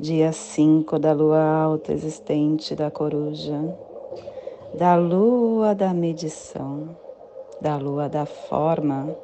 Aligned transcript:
dia 0.00 0.32
5 0.32 0.98
da 0.98 1.12
lua 1.12 1.44
alta 1.44 1.92
existente 1.92 2.74
da 2.74 2.90
coruja, 2.90 3.60
da 4.72 4.94
lua 4.96 5.74
da 5.74 5.92
medição, 5.92 6.96
da 7.60 7.76
lua 7.76 8.08
da 8.08 8.24
forma, 8.24 9.14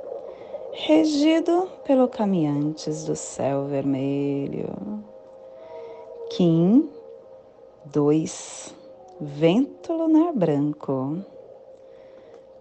regido 0.73 1.67
pelo 1.83 2.07
caminhantes 2.09 3.07
do 3.07 3.17
céu 3.17 3.65
vermelho. 3.65 4.69
Kim 6.29 6.91
2, 7.87 8.75
vento 9.19 9.95
lunar 9.95 10.35
branco, 10.35 11.17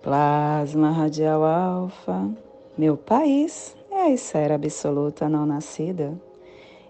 plasma 0.02 0.90
radial 0.90 1.44
alfa, 1.44 2.30
meu 2.77 2.96
país 2.96 3.76
é 3.91 4.04
a 4.04 4.10
esfera 4.10 4.55
absoluta 4.55 5.27
não 5.27 5.46
nascida 5.46 6.13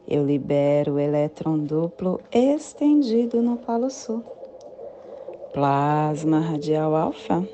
eu 0.07 0.25
libero 0.25 0.93
o 0.93 0.99
elétron 0.99 1.57
duplo 1.57 2.19
estendido 2.31 3.41
no 3.41 3.57
polo 3.57 3.89
sul. 3.89 4.23
Plasma 5.51 6.39
radial 6.39 6.95
alfa. 6.95 7.47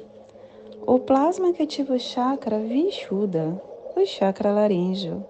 O 0.86 1.00
plasma 1.00 1.54
que 1.54 1.64
ativa 1.64 1.94
o 1.94 2.00
chakra 2.00 2.60
Vishuddha, 2.60 3.62
o 3.96 4.06
chakra 4.06 4.52
laríngeo, 4.52 5.24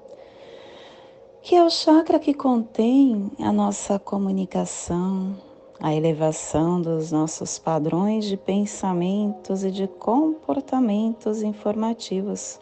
que 1.41 1.55
é 1.55 1.63
o 1.63 1.69
chakra 1.69 2.17
que 2.17 2.33
contém 2.33 3.29
a 3.39 3.51
nossa 3.51 3.99
comunicação, 3.99 5.35
a 5.79 5.93
elevação 5.93 6.81
dos 6.81 7.11
nossos 7.11 7.59
padrões 7.59 8.25
de 8.25 8.37
pensamentos 8.37 9.63
e 9.63 9.71
de 9.71 9.87
comportamentos 9.87 11.43
informativos, 11.43 12.59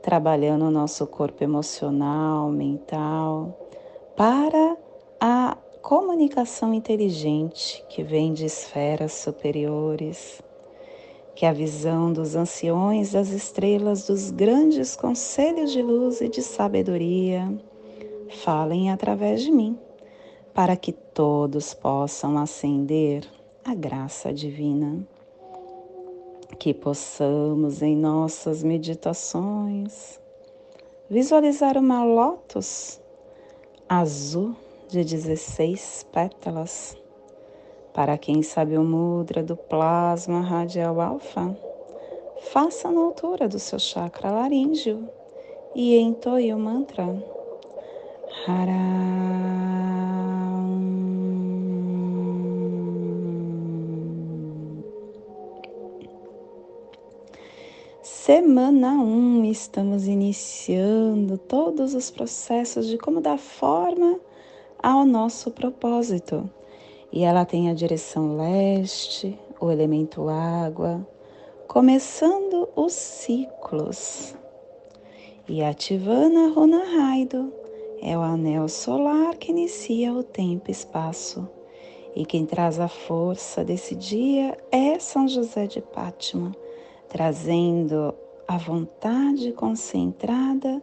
trabalhando 0.00 0.66
o 0.66 0.70
nosso 0.70 1.06
corpo 1.06 1.42
emocional, 1.42 2.50
mental, 2.50 3.69
para 4.16 4.76
a 5.20 5.56
comunicação 5.82 6.74
inteligente 6.74 7.84
que 7.88 8.02
vem 8.02 8.32
de 8.32 8.44
esferas 8.44 9.12
superiores, 9.12 10.42
que 11.34 11.46
a 11.46 11.52
visão 11.52 12.12
dos 12.12 12.36
anciões 12.36 13.12
das 13.12 13.30
estrelas 13.30 14.06
dos 14.06 14.30
grandes 14.30 14.94
conselhos 14.94 15.72
de 15.72 15.82
luz 15.82 16.20
e 16.20 16.28
de 16.28 16.42
sabedoria 16.42 17.50
falem 18.44 18.90
através 18.90 19.42
de 19.42 19.50
mim, 19.50 19.78
para 20.52 20.76
que 20.76 20.92
todos 20.92 21.72
possam 21.74 22.36
ascender 22.38 23.26
a 23.64 23.74
graça 23.74 24.32
divina. 24.32 25.06
Que 26.58 26.74
possamos 26.74 27.80
em 27.80 27.96
nossas 27.96 28.62
meditações 28.62 30.20
visualizar 31.08 31.76
uma 31.78 32.04
lótus 32.04 32.99
azul 33.92 34.54
de 34.88 35.02
16 35.02 36.06
pétalas. 36.12 36.96
Para 37.92 38.16
quem 38.16 38.40
sabe 38.40 38.78
o 38.78 38.84
mudra 38.84 39.42
do 39.42 39.56
plasma 39.56 40.40
radial 40.40 41.00
alfa, 41.00 41.56
faça 42.52 42.88
na 42.88 43.00
altura 43.00 43.48
do 43.48 43.58
seu 43.58 43.80
chakra 43.80 44.30
laríngeo 44.30 45.08
e 45.74 45.98
entoie 45.98 46.54
o 46.54 46.58
mantra 46.58 47.04
Semana 58.02 58.92
1, 58.92 59.02
um, 59.02 59.44
estamos 59.44 60.08
iniciando 60.08 61.36
todos 61.36 61.92
os 61.92 62.10
processos 62.10 62.86
de 62.86 62.96
como 62.96 63.20
dar 63.20 63.36
forma 63.36 64.18
ao 64.82 65.04
nosso 65.04 65.50
propósito. 65.50 66.48
E 67.12 67.24
ela 67.24 67.44
tem 67.44 67.68
a 67.68 67.74
direção 67.74 68.38
leste, 68.38 69.38
o 69.60 69.70
elemento 69.70 70.30
água, 70.30 71.06
começando 71.68 72.70
os 72.74 72.94
ciclos. 72.94 74.34
E 75.46 75.62
ativando 75.62 76.38
a 76.38 76.48
Runa 76.48 76.82
Raido, 76.82 77.52
é 78.00 78.16
o 78.16 78.22
anel 78.22 78.66
solar 78.66 79.36
que 79.36 79.50
inicia 79.50 80.10
o 80.10 80.22
tempo 80.22 80.70
e 80.70 80.72
espaço. 80.72 81.46
E 82.16 82.24
quem 82.24 82.46
traz 82.46 82.80
a 82.80 82.88
força 82.88 83.62
desse 83.62 83.94
dia 83.94 84.56
é 84.72 84.98
São 84.98 85.28
José 85.28 85.66
de 85.66 85.82
Pátima 85.82 86.50
trazendo 87.10 88.14
a 88.46 88.56
vontade 88.56 89.52
concentrada 89.52 90.80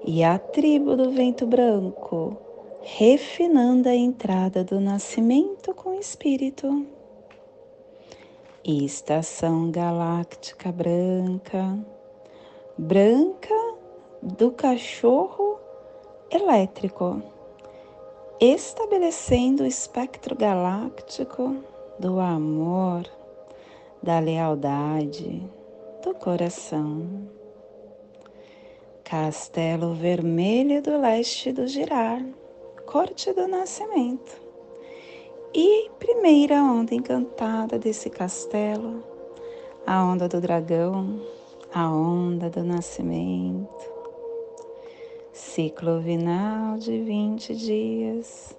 e 0.05 0.23
a 0.23 0.39
tribo 0.39 0.95
do 0.95 1.11
vento 1.11 1.45
branco, 1.45 2.35
refinando 2.81 3.87
a 3.87 3.95
entrada 3.95 4.63
do 4.63 4.79
nascimento 4.79 5.71
com 5.73 5.93
espírito. 5.93 6.85
Estação 8.63 9.69
galáctica 9.71 10.71
branca, 10.71 11.77
branca 12.77 13.66
do 14.27 14.51
cachorro 14.51 15.57
elétrico, 16.29 17.21
estabelecendo 18.41 19.63
o 19.63 19.65
espectro 19.65 20.35
galáctico 20.35 21.55
do 21.97 22.19
amor, 22.19 23.09
da 24.03 24.19
lealdade, 24.19 25.41
do 26.03 26.13
coração. 26.13 27.07
Castelo 29.03 29.93
Vermelho 29.93 30.81
do 30.81 30.99
Leste 30.99 31.53
do 31.53 31.65
Girar, 31.65 32.21
Corte 32.85 33.31
do 33.31 33.47
Nascimento. 33.47 34.41
E 35.53 35.89
primeira 35.97 36.61
onda 36.61 36.93
encantada 36.93 37.79
desse 37.79 38.09
castelo, 38.09 39.01
a 39.85 40.03
onda 40.03 40.27
do 40.27 40.41
dragão, 40.41 41.21
a 41.73 41.89
onda 41.89 42.49
do 42.49 42.63
nascimento, 42.63 43.96
Ciclo 45.37 45.99
vinal 45.99 46.79
de 46.79 46.99
20 46.99 47.55
dias. 47.55 48.57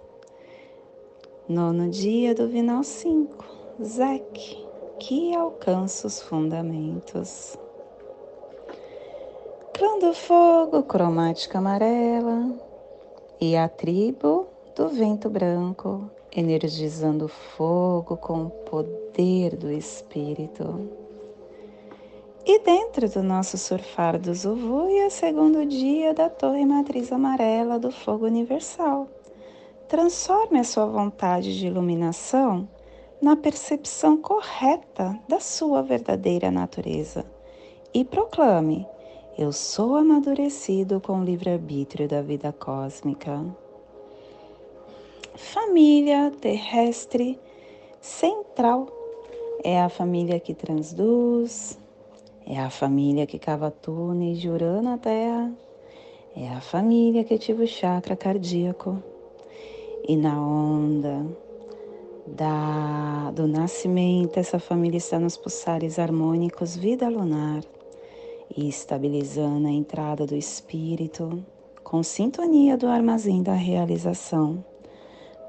Nono 1.49 1.91
dia 1.91 2.37
do 2.37 2.47
vinal 2.47 2.85
5, 2.85 3.45
Zek, 3.83 4.65
que 5.01 5.35
alcança 5.35 6.07
os 6.07 6.23
fundamentos. 6.23 7.59
Clã 9.75 9.99
do 9.99 10.15
fogo, 10.15 10.85
cromática 10.85 11.59
amarela. 11.59 12.55
E 13.41 13.57
a 13.57 13.69
tribo 13.69 14.47
do 14.77 14.89
vento 14.89 15.29
branco, 15.29 16.09
energizando 16.31 17.25
o 17.25 17.29
fogo 17.29 18.17
com 18.17 18.45
o 18.45 18.51
poder 18.51 19.57
do 19.57 19.69
espírito. 19.73 20.89
E 22.51 22.61
dentro 22.61 23.07
do 23.11 23.23
nosso 23.23 23.59
surfar 23.59 24.19
do 24.19 24.35
Zuvu 24.35 24.89
é 24.89 25.11
segundo 25.11 25.67
dia 25.67 26.15
da 26.15 26.31
Torre 26.31 26.65
Matriz 26.65 27.13
Amarela 27.13 27.79
do 27.79 27.93
Fogo 27.93 28.25
Universal. 28.25 29.07
Transforme 29.87 30.59
a 30.59 30.65
sua 30.65 30.87
vontade 30.87 31.59
de 31.59 31.67
iluminação 31.67 32.67
na 33.21 33.37
percepção 33.37 34.17
correta 34.17 35.15
da 35.29 35.41
sua 35.41 35.83
verdadeira 35.83 36.51
natureza 36.51 37.27
e 37.93 38.03
proclame: 38.03 38.87
Eu 39.37 39.53
sou 39.53 39.97
amadurecido 39.97 41.03
com 41.03 41.21
o 41.21 41.25
livre-arbítrio 41.25 42.09
da 42.09 42.23
vida 42.23 42.51
cósmica. 42.51 43.45
Família 45.35 46.33
terrestre 46.41 47.39
central 48.01 48.89
é 49.63 49.79
a 49.83 49.91
família 49.91 50.41
que 50.41 50.55
transduz, 50.55 51.79
é 52.51 52.59
a 52.59 52.71
família 52.71 53.27
que 53.27 53.39
cava 53.39 53.71
túneis 53.71 54.41
de 54.41 54.49
Urano 54.49 54.81
na 54.81 54.97
Terra. 54.97 55.53
É 56.35 56.49
a 56.49 56.63
família 56.63 57.23
que 57.23 57.35
ativa 57.35 57.63
o 57.63 57.67
chakra 57.67 58.17
cardíaco. 58.17 59.03
E 60.09 60.17
na 60.17 60.41
onda 60.41 61.27
da, 62.27 63.31
do 63.33 63.47
nascimento, 63.47 64.39
essa 64.39 64.59
família 64.59 64.97
está 64.97 65.19
nos 65.19 65.37
pulsares 65.37 65.99
harmônicos 65.99 66.75
vida 66.75 67.07
lunar 67.11 67.63
e 68.57 68.67
estabilizando 68.67 69.69
a 69.69 69.71
entrada 69.71 70.25
do 70.25 70.35
espírito 70.35 71.45
com 71.85 72.03
sintonia 72.03 72.79
do 72.79 72.87
armazém 72.87 73.43
da 73.43 73.53
realização 73.53 74.65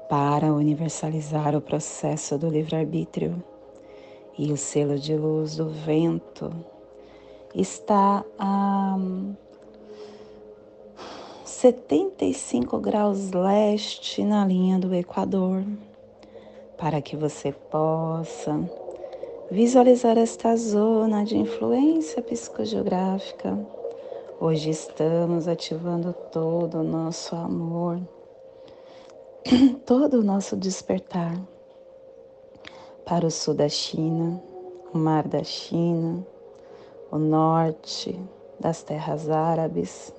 para 0.06 0.52
universalizar 0.52 1.56
o 1.56 1.62
processo 1.62 2.36
do 2.36 2.50
livre-arbítrio. 2.50 3.42
E 4.36 4.52
o 4.52 4.56
selo 4.58 4.98
de 4.98 5.16
luz 5.16 5.56
do 5.56 5.70
vento 5.70 6.52
está 7.54 8.24
a 8.38 8.96
75 11.44 12.78
graus 12.78 13.32
leste 13.32 14.24
na 14.24 14.46
linha 14.46 14.78
do 14.78 14.94
Equador 14.94 15.64
para 16.78 17.02
que 17.02 17.16
você 17.16 17.52
possa 17.52 18.58
visualizar 19.50 20.16
esta 20.16 20.56
zona 20.56 21.24
de 21.24 21.36
influência 21.36 22.22
psicogeográfica. 22.22 23.58
Hoje 24.40 24.70
estamos 24.70 25.46
ativando 25.48 26.14
todo 26.32 26.78
o 26.78 26.82
nosso 26.82 27.36
amor, 27.36 28.00
todo 29.84 30.20
o 30.20 30.24
nosso 30.24 30.56
despertar 30.56 31.38
para 33.04 33.26
o 33.26 33.30
sul 33.30 33.52
da 33.52 33.68
China, 33.68 34.40
o 34.94 34.98
mar 34.98 35.28
da 35.28 35.44
China, 35.44 36.24
o 37.10 37.18
norte 37.18 38.18
das 38.58 38.82
terras 38.82 39.28
árabes, 39.28 40.14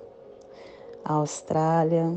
a 1.06 1.14
Austrália, 1.14 2.14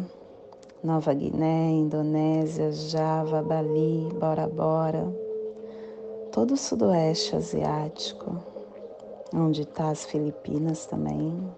Nova 0.82 1.14
Guiné, 1.14 1.70
Indonésia, 1.70 2.72
Java, 2.72 3.40
Bali, 3.40 4.08
Bora 4.18 4.48
Bora, 4.48 5.06
todo 6.32 6.54
o 6.54 6.56
sudoeste 6.56 7.36
asiático, 7.36 8.36
onde 9.32 9.62
está 9.62 9.90
as 9.90 10.04
Filipinas 10.04 10.86
também. 10.86 11.52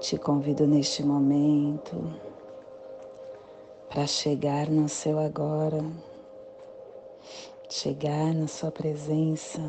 Te 0.00 0.16
convido 0.16 0.66
neste 0.66 1.04
momento 1.04 2.12
para 3.88 4.06
chegar 4.06 4.68
no 4.68 4.88
seu 4.88 5.18
agora, 5.18 5.84
chegar 7.68 8.32
na 8.34 8.48
sua 8.48 8.70
presença 8.70 9.60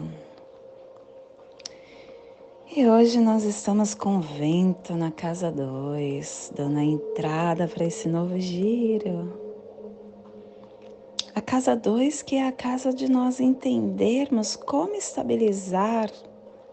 e 2.75 2.89
hoje 2.89 3.19
nós 3.19 3.43
estamos 3.43 3.93
com 3.93 4.19
vento 4.19 4.95
na 4.95 5.11
casa 5.11 5.51
2, 5.51 6.53
dando 6.55 6.79
a 6.79 6.83
entrada 6.83 7.67
para 7.67 7.85
esse 7.85 8.09
novo 8.09 8.39
giro. 8.39 9.39
A 11.35 11.41
casa 11.41 11.75
2 11.75 12.23
que 12.23 12.35
é 12.35 12.47
a 12.47 12.51
casa 12.51 12.91
de 12.91 13.07
nós 13.07 13.39
entendermos 13.39 14.55
como 14.55 14.95
estabilizar 14.95 16.09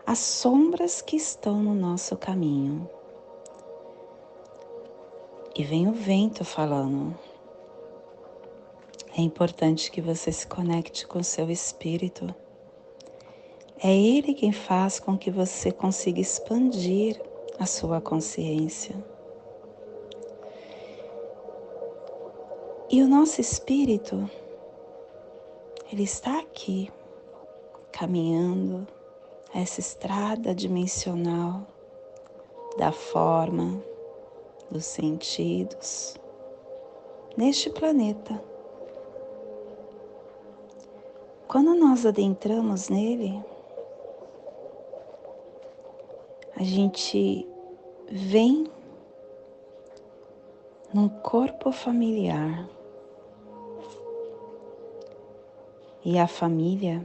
as 0.07 0.19
sombras 0.21 1.03
que 1.03 1.17
estão 1.17 1.63
no 1.63 1.75
nosso 1.75 2.17
caminho. 2.17 2.89
E 5.55 5.63
vem 5.63 5.87
o 5.87 5.93
vento 5.93 6.47
falando. 6.47 7.15
É 9.15 9.21
importante 9.21 9.91
que 9.91 10.01
você 10.01 10.33
se 10.33 10.47
conecte 10.47 11.07
com 11.07 11.23
seu 11.23 11.51
espírito 11.51 12.35
é 13.83 13.95
Ele 13.95 14.35
quem 14.35 14.53
faz 14.53 15.01
com 15.01 15.17
que 15.17 15.31
você 15.31 15.73
consiga 15.73 16.21
expandir 16.21 17.21
a 17.59 17.65
sua 17.65 18.01
consciência. 18.01 18.95
E 22.91 23.03
o 23.03 23.09
nosso 23.09 23.41
espírito, 23.41 24.29
ele 25.93 26.03
está 26.03 26.41
aqui, 26.41 26.91
caminhando 27.93 28.87
essa 29.55 29.81
estrada 29.81 30.55
dimensional 30.55 31.67
da 32.77 32.93
forma, 32.93 33.83
dos 34.71 34.85
sentidos, 34.85 36.17
neste 37.37 37.71
planeta. 37.71 38.43
Quando 41.49 41.75
nós 41.75 42.05
adentramos 42.05 42.89
nele, 42.89 43.43
a 46.61 46.63
gente 46.63 47.49
vem 48.13 48.67
num 50.93 51.09
corpo 51.09 51.73
familiar. 51.73 52.69
E 56.05 56.19
a 56.19 56.29
família 56.29 57.03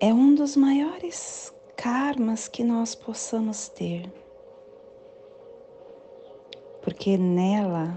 é 0.00 0.12
um 0.12 0.34
dos 0.34 0.56
maiores 0.56 1.54
karmas 1.76 2.48
que 2.48 2.64
nós 2.64 2.96
possamos 2.96 3.68
ter. 3.68 4.12
Porque 6.82 7.16
nela 7.16 7.96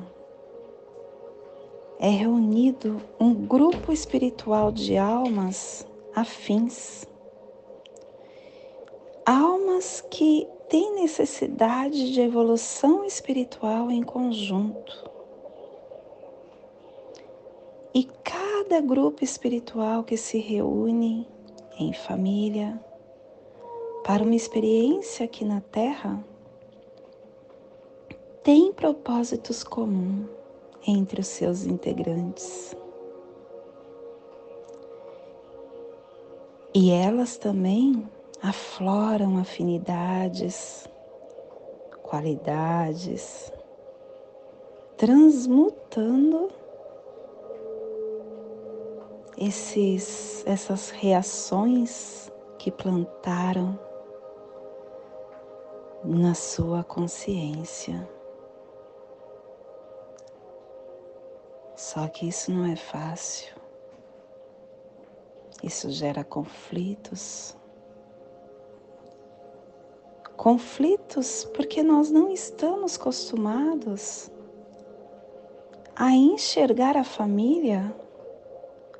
é 1.97 2.09
reunido 2.09 3.01
um 3.19 3.33
grupo 3.33 3.91
espiritual 3.91 4.71
de 4.71 4.95
almas 4.95 5.87
afins 6.15 7.07
almas 9.25 10.01
que 10.09 10.47
têm 10.69 10.95
necessidade 10.95 12.11
de 12.11 12.21
evolução 12.21 13.05
espiritual 13.05 13.91
em 13.91 14.01
conjunto. 14.01 15.09
E 17.93 18.05
cada 18.23 18.81
grupo 18.81 19.23
espiritual 19.23 20.03
que 20.03 20.17
se 20.17 20.39
reúne 20.39 21.27
em 21.79 21.93
família 21.93 22.79
para 24.03 24.23
uma 24.23 24.35
experiência 24.35 25.25
aqui 25.25 25.45
na 25.45 25.61
Terra 25.61 26.23
tem 28.43 28.73
propósitos 28.73 29.63
comuns 29.63 30.27
entre 30.85 31.21
os 31.21 31.27
seus 31.27 31.65
integrantes. 31.65 32.75
E 36.75 36.89
elas 36.91 37.37
também 37.37 38.09
afloram 38.43 39.37
afinidades, 39.37 40.85
qualidades, 42.01 43.49
transmutando 44.97 46.51
esses, 49.37 50.45
essas 50.45 50.89
reações 50.89 52.29
que 52.59 52.69
plantaram 52.69 53.79
na 56.03 56.33
sua 56.33 56.83
consciência. 56.83 58.05
Só 61.77 62.09
que 62.09 62.27
isso 62.27 62.51
não 62.51 62.65
é 62.65 62.75
fácil. 62.75 63.55
Isso 65.63 65.89
gera 65.89 66.25
conflitos, 66.25 67.55
conflitos 70.37 71.45
porque 71.53 71.83
nós 71.83 72.09
não 72.09 72.31
estamos 72.31 72.95
acostumados 72.95 74.31
a 75.95 76.11
enxergar 76.11 76.97
a 76.97 77.03
família 77.03 77.95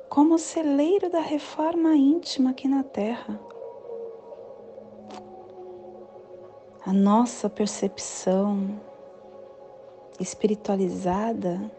como 0.08 0.38
celeiro 0.38 1.10
da 1.10 1.20
reforma 1.20 1.96
íntima 1.96 2.50
aqui 2.50 2.68
na 2.68 2.84
Terra. 2.84 3.40
A 6.86 6.92
nossa 6.92 7.50
percepção 7.50 8.80
espiritualizada, 10.20 11.70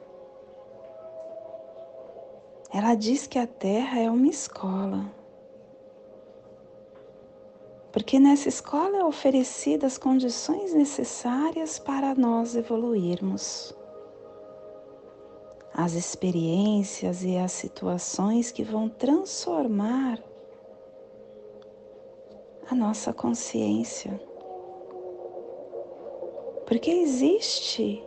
ela 2.73 2.95
diz 2.95 3.25
que 3.25 3.39
a 3.39 3.47
Terra 3.47 3.99
é 3.99 4.09
uma 4.09 4.27
escola 4.27 5.05
porque 7.95 8.19
nessa 8.19 8.49
escola 8.49 8.97
é 8.97 9.05
oferecida 9.05 9.87
as 9.87 9.97
condições 9.97 10.73
necessárias 10.73 11.79
para 11.79 12.13
nós 12.13 12.53
evoluirmos. 12.53 13.73
As 15.73 15.93
experiências 15.93 17.23
e 17.23 17.37
as 17.37 17.53
situações 17.53 18.51
que 18.51 18.63
vão 18.63 18.89
transformar 18.89 20.21
a 22.69 22.75
nossa 22.75 23.13
consciência. 23.13 24.19
Porque 26.67 26.91
existe 26.91 28.03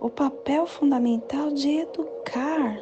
o 0.00 0.08
papel 0.08 0.68
fundamental 0.68 1.50
de 1.50 1.80
educar 1.80 2.80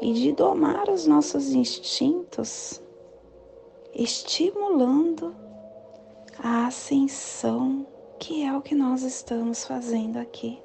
e 0.00 0.10
de 0.14 0.32
domar 0.32 0.88
os 0.88 1.06
nossos 1.06 1.50
instintos 1.50 2.80
estimulando 3.94 5.34
a 6.38 6.66
ascensão, 6.66 7.86
que 8.18 8.44
é 8.44 8.56
o 8.56 8.62
que 8.62 8.74
nós 8.74 9.02
estamos 9.02 9.64
fazendo 9.64 10.18
aqui. 10.18 10.62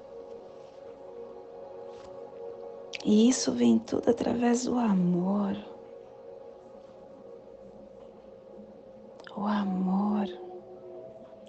E 3.05 3.27
isso 3.27 3.51
vem 3.51 3.79
tudo 3.79 4.09
através 4.09 4.65
do 4.65 4.77
amor. 4.77 5.57
O 9.35 9.45
amor. 9.45 10.27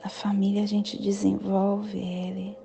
Na 0.03 0.11
família 0.11 0.65
a 0.65 0.67
gente 0.67 1.01
desenvolve 1.01 1.99
ele. 1.99 2.59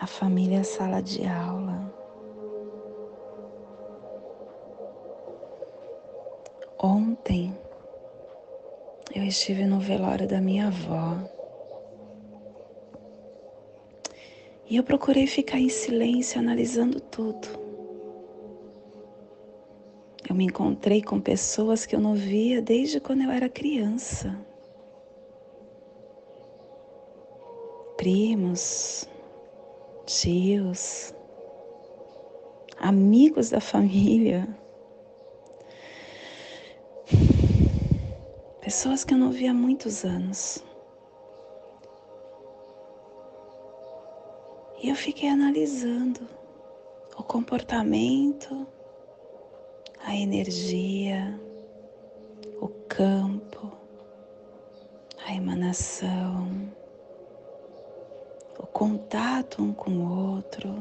A 0.00 0.06
família 0.06 0.58
é 0.58 0.60
a 0.60 0.64
sala 0.64 1.02
de 1.02 1.26
aula. 1.26 1.77
Ontem 6.80 7.52
eu 9.12 9.24
estive 9.24 9.64
no 9.64 9.80
velório 9.80 10.28
da 10.28 10.40
minha 10.40 10.68
avó. 10.68 11.18
E 14.70 14.76
eu 14.76 14.84
procurei 14.84 15.26
ficar 15.26 15.58
em 15.58 15.68
silêncio 15.68 16.38
analisando 16.38 17.00
tudo. 17.00 17.48
Eu 20.28 20.36
me 20.36 20.44
encontrei 20.44 21.02
com 21.02 21.20
pessoas 21.20 21.84
que 21.84 21.96
eu 21.96 22.00
não 22.00 22.14
via 22.14 22.62
desde 22.62 23.00
quando 23.00 23.22
eu 23.22 23.30
era 23.30 23.48
criança. 23.48 24.38
Primos, 27.96 29.08
tios, 30.06 31.12
amigos 32.78 33.50
da 33.50 33.60
família. 33.60 34.46
Pessoas 38.68 39.02
que 39.02 39.14
eu 39.14 39.18
não 39.18 39.30
via 39.30 39.50
há 39.50 39.54
muitos 39.54 40.04
anos. 40.04 40.62
E 44.82 44.90
eu 44.90 44.94
fiquei 44.94 45.30
analisando 45.30 46.20
o 47.16 47.22
comportamento, 47.22 48.66
a 50.04 50.14
energia, 50.14 51.40
o 52.60 52.68
campo, 52.86 53.72
a 55.24 55.32
emanação, 55.32 56.70
o 58.58 58.66
contato 58.66 59.62
um 59.62 59.72
com 59.72 59.92
o 59.92 60.34
outro. 60.34 60.78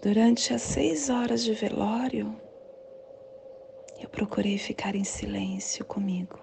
Durante 0.00 0.54
as 0.54 0.62
seis 0.62 1.10
horas 1.10 1.42
de 1.42 1.52
velório, 1.52 2.32
procurei 4.22 4.56
ficar 4.56 4.94
em 4.94 5.02
silêncio 5.02 5.84
comigo. 5.84 6.38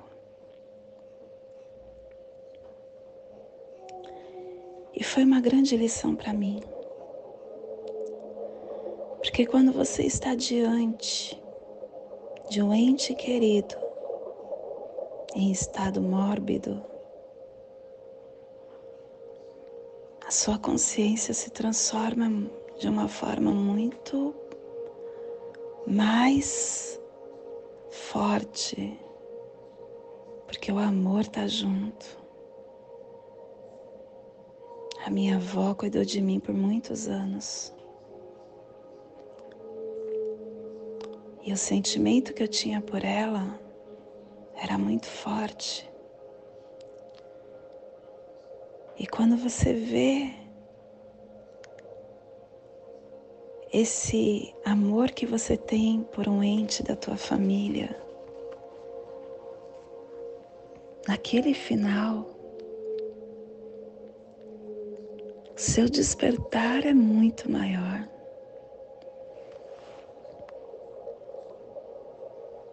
E 4.93 5.01
foi 5.01 5.23
uma 5.23 5.39
grande 5.39 5.77
lição 5.77 6.13
para 6.13 6.33
mim. 6.33 6.59
Porque 9.21 9.45
quando 9.45 9.71
você 9.71 10.03
está 10.03 10.35
diante 10.35 11.41
de 12.49 12.61
um 12.61 12.73
ente 12.73 13.15
querido 13.15 13.75
em 15.33 15.49
estado 15.49 16.01
mórbido, 16.01 16.83
a 20.27 20.31
sua 20.31 20.59
consciência 20.59 21.33
se 21.33 21.49
transforma 21.49 22.51
de 22.77 22.89
uma 22.89 23.07
forma 23.07 23.51
muito 23.51 24.35
mais 25.87 26.98
forte, 28.11 28.99
porque 30.47 30.71
o 30.71 30.79
amor 30.79 31.21
está 31.21 31.45
junto. 31.45 32.17
A 35.05 35.11
minha 35.11 35.35
avó 35.35 35.75
cuidou 35.75 36.03
de 36.03 36.19
mim 36.19 36.39
por 36.39 36.55
muitos 36.55 37.07
anos. 37.07 37.71
E 41.43 41.53
o 41.53 41.57
sentimento 41.57 42.33
que 42.33 42.41
eu 42.41 42.47
tinha 42.47 42.81
por 42.81 43.03
ela 43.03 43.59
era 44.55 44.75
muito 44.75 45.05
forte. 45.05 45.87
E 48.97 49.05
quando 49.05 49.37
você 49.37 49.71
vê 49.71 50.33
esse 53.71 54.53
amor 54.65 55.11
que 55.11 55.25
você 55.25 55.55
tem 55.55 56.03
por 56.11 56.27
um 56.27 56.43
ente 56.43 56.81
da 56.81 56.95
tua 56.95 57.15
família, 57.15 57.95
naquele 61.07 61.53
final, 61.53 62.25
seu 65.55 65.89
despertar 65.89 66.85
é 66.85 66.93
muito 66.93 67.51
maior. 67.51 68.07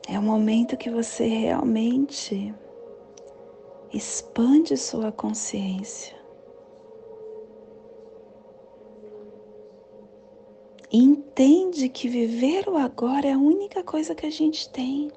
É 0.08 0.18
o 0.18 0.22
momento 0.22 0.76
que 0.76 0.88
você 0.88 1.26
realmente 1.26 2.54
expande 3.92 4.76
sua 4.76 5.10
consciência. 5.10 6.15
E 10.96 10.98
entende 10.98 11.90
que 11.90 12.08
viver 12.08 12.66
o 12.70 12.78
agora 12.78 13.26
é 13.28 13.34
a 13.34 13.38
única 13.38 13.84
coisa 13.84 14.14
que 14.14 14.24
a 14.24 14.30
gente 14.30 14.66
tem. 14.70 15.12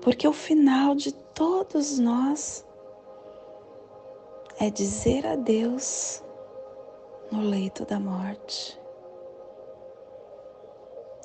Porque 0.00 0.28
o 0.28 0.32
final 0.32 0.94
de 0.94 1.10
todos 1.10 1.98
nós 1.98 2.64
é 4.60 4.70
dizer 4.70 5.26
adeus 5.26 6.22
no 7.32 7.40
leito 7.40 7.84
da 7.84 7.98
morte. 7.98 8.80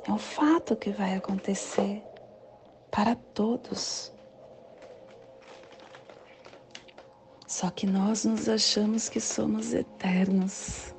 É 0.08 0.12
um 0.12 0.18
fato 0.18 0.76
que 0.76 0.90
vai 0.90 1.14
acontecer 1.14 2.02
para 2.90 3.14
todos. 3.36 4.12
Só 7.46 7.70
que 7.70 7.86
nós 7.86 8.26
nos 8.26 8.50
achamos 8.50 9.08
que 9.08 9.22
somos 9.22 9.72
eternos. 9.72 10.95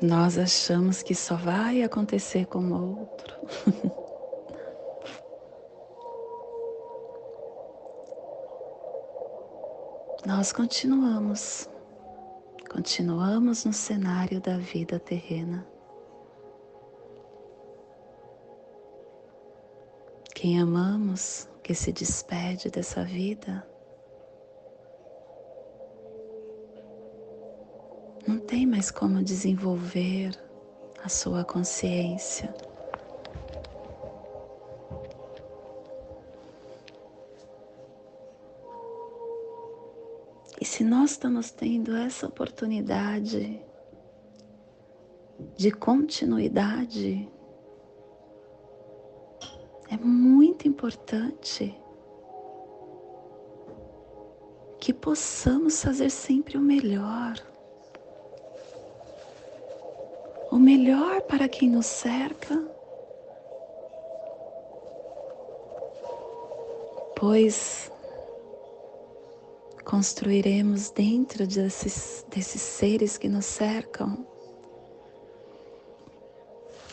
Nós 0.00 0.38
achamos 0.38 1.02
que 1.02 1.12
só 1.12 1.34
vai 1.34 1.82
acontecer 1.82 2.46
com 2.46 2.60
o 2.60 3.00
outro. 3.00 3.36
nós 10.24 10.52
continuamos, 10.52 11.68
continuamos 12.70 13.64
no 13.64 13.72
cenário 13.72 14.40
da 14.40 14.56
vida 14.56 15.00
terrena. 15.00 15.66
Quem 20.32 20.60
amamos 20.60 21.48
que 21.64 21.74
se 21.74 21.90
despede 21.92 22.70
dessa 22.70 23.02
vida, 23.02 23.68
tem 28.48 28.64
mais 28.64 28.90
como 28.90 29.22
desenvolver 29.22 30.30
a 31.04 31.08
sua 31.08 31.44
consciência. 31.44 32.52
E 40.58 40.64
se 40.64 40.82
nós 40.82 41.10
estamos 41.10 41.50
tendo 41.50 41.94
essa 41.94 42.26
oportunidade 42.26 43.62
de 45.54 45.70
continuidade, 45.70 47.28
é 49.90 49.96
muito 49.98 50.66
importante 50.66 51.78
que 54.80 54.94
possamos 54.94 55.82
fazer 55.82 56.08
sempre 56.08 56.56
o 56.56 56.62
melhor. 56.62 57.34
O 60.50 60.58
melhor 60.88 61.20
para 61.22 61.46
quem 61.50 61.68
nos 61.68 61.84
cerca, 61.84 62.56
pois 67.14 67.92
construiremos 69.84 70.88
dentro 70.90 71.46
desses, 71.46 72.24
desses 72.30 72.62
seres 72.62 73.18
que 73.18 73.28
nos 73.28 73.44
cercam 73.44 74.26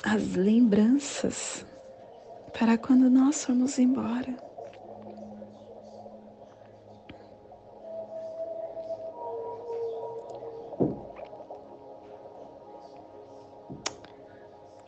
as 0.04 0.36
lembranças 0.36 1.66
para 2.58 2.78
quando 2.78 3.10
nós 3.10 3.46
formos 3.46 3.80
embora. 3.80 4.36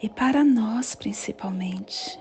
E 0.08 0.10
para 0.10 0.42
nós 0.42 0.96
principalmente 0.96 2.18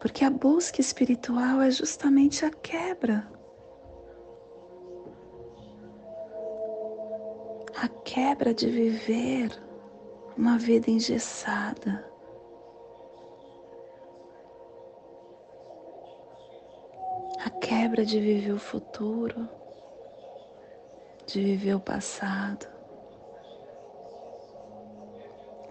Porque 0.00 0.24
a 0.24 0.28
busca 0.28 0.80
espiritual 0.80 1.62
é 1.62 1.70
justamente 1.70 2.44
a 2.44 2.50
quebra. 2.50 3.24
A 7.80 7.86
quebra 8.04 8.52
de 8.52 8.68
viver 8.68 9.56
uma 10.36 10.58
vida 10.58 10.90
engessada. 10.90 12.04
A 17.38 17.50
quebra 17.50 18.04
de 18.04 18.18
viver 18.18 18.52
o 18.52 18.58
futuro, 18.58 19.48
de 21.24 21.40
viver 21.40 21.76
o 21.76 21.80
passado. 21.80 22.73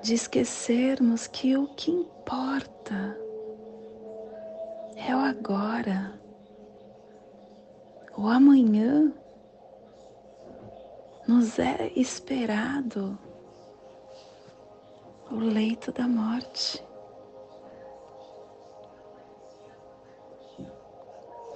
De 0.04 0.16
esquecermos 0.16 1.28
que 1.28 1.56
o 1.56 1.66
que 1.76 1.90
importa 1.90 3.18
é 4.98 5.16
o 5.16 5.20
agora. 5.20 6.20
O 8.18 8.28
amanhã 8.28 9.14
nos 11.26 11.58
é 11.58 11.90
esperado 11.96 13.18
o 15.32 15.36
leito 15.36 15.90
da 15.94 16.06
morte. 16.06 16.84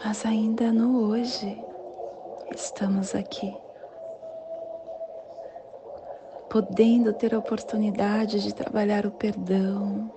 Mas 0.04 0.26
ainda 0.26 0.72
no 0.72 1.10
hoje 1.10 1.62
estamos 2.56 3.14
aqui 3.14 3.67
podendo 6.50 7.14
ter 7.14 7.36
a 7.36 7.40
oportunidade 7.40 8.42
de 8.42 8.54
trabalhar 8.54 9.06
o 9.06 9.12
perdão, 9.12 10.12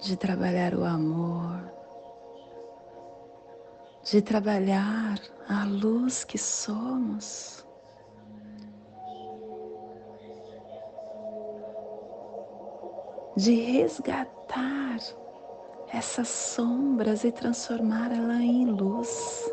de 0.00 0.16
trabalhar 0.16 0.74
o 0.74 0.84
amor, 0.84 1.60
de 4.02 4.20
trabalhar 4.20 5.18
a 5.48 5.64
luz 5.64 6.24
que 6.24 6.38
somos. 6.38 7.66
De 13.36 13.54
resgatar 13.54 14.98
essas 15.92 16.28
sombras 16.28 17.24
e 17.24 17.32
transformá-la 17.32 18.42
em 18.42 18.66
luz. 18.66 19.50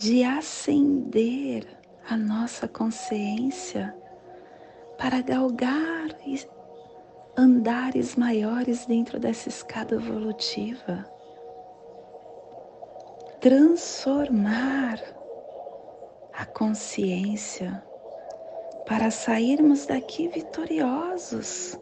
De 0.00 0.24
acender 0.24 1.66
a 2.08 2.16
nossa 2.16 2.66
consciência 2.66 3.94
para 4.96 5.20
galgar 5.20 6.08
andares 7.36 8.16
maiores 8.16 8.86
dentro 8.86 9.20
dessa 9.20 9.50
escada 9.50 9.96
evolutiva. 9.96 11.04
Transformar 13.42 14.98
a 16.32 16.46
consciência 16.46 17.84
para 18.86 19.10
sairmos 19.10 19.84
daqui 19.84 20.28
vitoriosos, 20.28 21.78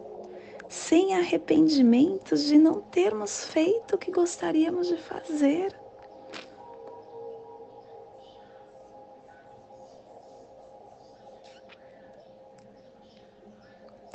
sem 0.67 1.15
arrependimentos 1.15 2.43
de 2.43 2.57
não 2.57 2.81
termos 2.81 3.45
feito 3.45 3.95
o 3.95 3.97
que 3.97 4.11
gostaríamos 4.11 4.89
de 4.89 4.97
fazer. 4.97 5.78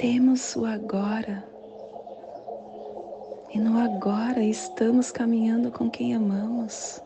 Temos 0.05 0.55
o 0.55 0.67
agora. 0.67 1.43
E 3.49 3.59
no 3.59 3.81
agora 3.81 4.43
estamos 4.43 5.11
caminhando 5.11 5.73
com 5.73 5.89
quem 5.89 6.15
amamos. 6.15 7.01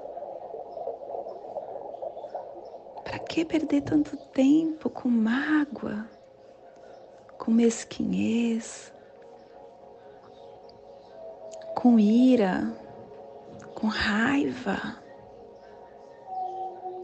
Para 3.05 3.21
que 3.21 3.45
perder 3.45 3.82
tanto 3.82 4.17
tempo 4.32 4.91
com 4.91 5.08
mágoa, 5.08 6.08
com 7.39 7.52
mesquinhez, 7.52 8.93
com 11.76 12.00
ira, 12.00 12.76
com 13.76 13.87
raiva? 13.87 14.76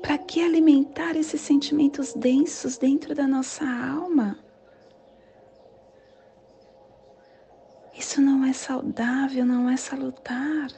Para 0.03 0.19
que 0.19 0.43
alimentar 0.43 1.15
esses 1.15 1.41
sentimentos 1.41 2.15
densos 2.15 2.79
dentro 2.79 3.15
da 3.15 3.29
nossa 3.29 3.65
alma? 3.65 4.37
Isso 7.97 8.21
não 8.21 8.44
é 8.44 8.44
saudável, 8.55 9.45
não 9.45 9.69
é 9.69 9.77
salutar. 9.77 10.69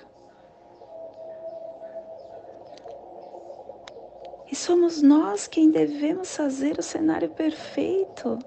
E 4.50 4.54
somos 4.54 5.02
nós 5.02 5.46
quem 5.46 5.70
devemos 5.70 6.34
fazer 6.34 6.78
o 6.78 6.82
cenário 6.82 7.28
perfeito 7.30 8.38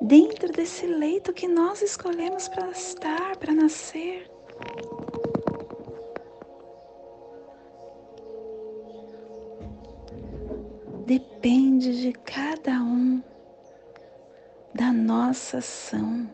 dentro 0.00 0.52
desse 0.52 0.86
leito 0.86 1.32
que 1.32 1.48
nós 1.48 1.82
escolhemos 1.82 2.48
para 2.48 2.70
estar, 2.70 3.36
para 3.36 3.52
nascer. 3.52 4.30
Depende 11.04 12.00
de 12.00 12.12
cada 12.12 12.72
um 12.72 13.22
da 14.74 14.92
nossa 14.92 15.58
ação. 15.58 16.28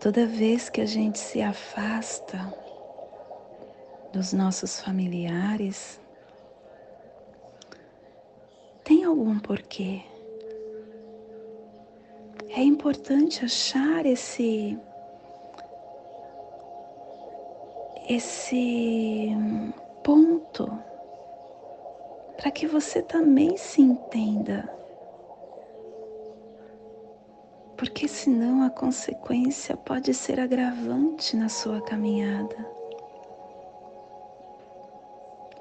Toda 0.00 0.26
vez 0.26 0.70
que 0.70 0.80
a 0.80 0.86
gente 0.86 1.18
se 1.18 1.42
afasta 1.42 2.38
dos 4.10 4.32
nossos 4.32 4.80
familiares, 4.80 6.00
tem 8.82 9.04
algum 9.04 9.38
porquê. 9.38 10.00
É 12.48 12.62
importante 12.62 13.44
achar 13.44 14.06
esse 14.06 14.78
esse 18.08 19.28
ponto 20.02 20.66
para 22.38 22.50
que 22.50 22.66
você 22.66 23.02
também 23.02 23.54
se 23.58 23.82
entenda 23.82 24.79
porque 27.80 28.06
senão 28.06 28.62
a 28.62 28.68
consequência 28.68 29.74
pode 29.74 30.12
ser 30.12 30.38
agravante 30.38 31.34
na 31.34 31.48
sua 31.48 31.80
caminhada. 31.80 32.54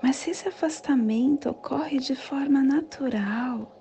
Mas 0.03 0.17
se 0.17 0.32
esse 0.32 0.45
afastamento 0.45 1.49
ocorre 1.49 1.97
de 1.97 2.15
forma 2.15 2.62
natural, 2.62 3.71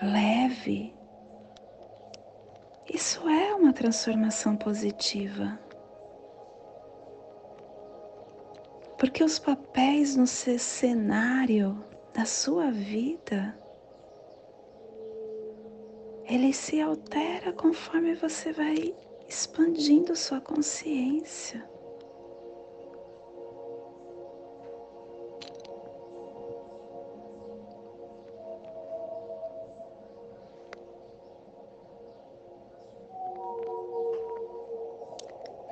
leve, 0.00 0.94
isso 2.88 3.28
é 3.28 3.54
uma 3.54 3.74
transformação 3.74 4.56
positiva. 4.56 5.60
Porque 8.98 9.22
os 9.22 9.38
papéis 9.38 10.16
no 10.16 10.26
cenário 10.26 11.84
da 12.14 12.24
sua 12.24 12.70
vida 12.70 13.54
ele 16.28 16.52
se 16.52 16.80
altera 16.80 17.52
conforme 17.52 18.14
você 18.14 18.52
vai 18.52 18.94
expandindo 19.28 20.16
sua 20.16 20.40
consciência. 20.40 21.64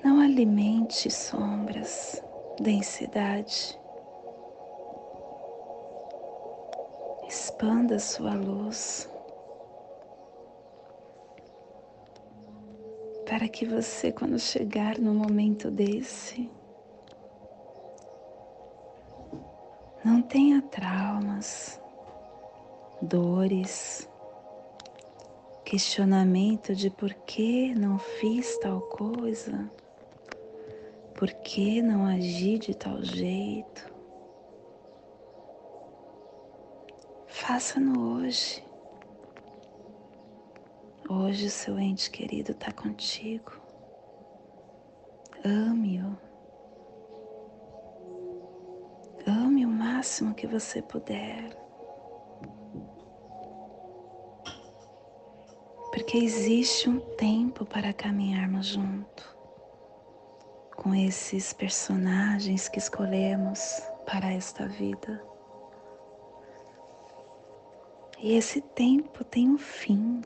Não 0.05 0.21
alimente 0.21 1.11
sombras, 1.11 2.23
densidade. 2.61 3.79
Expanda 7.27 7.99
sua 7.99 8.35
luz. 8.35 9.14
Para 13.37 13.49
que 13.49 13.67
você, 13.67 14.13
quando 14.13 14.39
chegar 14.39 14.97
no 14.97 15.13
momento 15.13 15.69
desse, 15.69 16.49
não 20.05 20.23
tenha 20.23 20.63
traumas, 20.63 21.81
dores, 23.03 24.09
questionamento 25.65 26.77
de 26.77 26.89
por 26.89 27.13
que 27.13 27.75
não 27.75 27.99
fiz 27.99 28.57
tal 28.59 28.81
coisa, 28.83 29.69
por 31.17 31.29
que 31.33 31.83
não 31.83 32.07
agir 32.07 32.61
de 32.61 32.73
tal 32.73 33.03
jeito? 33.03 33.93
Faça-no 37.27 38.15
hoje. 38.15 38.65
Hoje 41.09 41.47
o 41.47 41.51
seu 41.51 41.79
ente 41.79 42.11
querido 42.11 42.53
está 42.53 42.73
contigo. 42.73 43.53
Ame-o. 45.45 46.17
Ame 49.27 49.67
o 49.67 49.69
máximo 49.69 50.35
que 50.35 50.47
você 50.47 50.81
puder. 50.81 51.55
Porque 55.93 56.17
existe 56.17 56.89
um 56.89 56.99
tempo 57.17 57.67
para 57.67 57.93
caminharmos 57.93 58.67
junto 58.67 59.37
com 60.75 60.95
esses 60.95 61.53
personagens 61.53 62.67
que 62.69 62.79
escolhemos 62.79 63.83
para 64.07 64.33
esta 64.33 64.67
vida. 64.67 65.23
E 68.19 68.37
esse 68.37 68.63
tempo 68.63 69.23
tem 69.23 69.51
um 69.51 69.59
fim. 69.59 70.23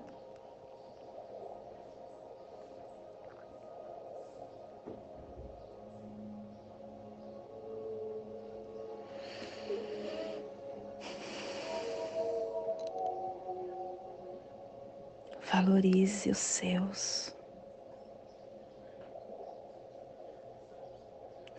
Valorize 15.69 16.31
os 16.31 16.39
seus. 16.39 17.37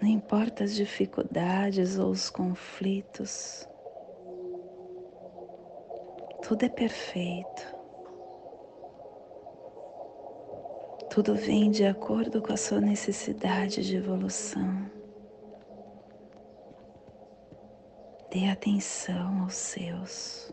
Não 0.02 0.10
importa 0.10 0.64
as 0.64 0.74
dificuldades 0.74 2.00
ou 2.00 2.10
os 2.10 2.28
conflitos, 2.28 3.70
tudo 6.42 6.66
é 6.66 6.70
perfeito. 6.70 7.76
Tudo 11.12 11.36
vem 11.36 11.70
de 11.70 11.86
acordo 11.86 12.42
com 12.42 12.54
a 12.54 12.58
sua 12.58 12.82
necessidade 12.82 13.86
de 13.86 13.98
evolução. 13.98 14.90
Dê 18.32 18.50
atenção 18.50 19.44
aos 19.44 19.54
seus 19.54 20.52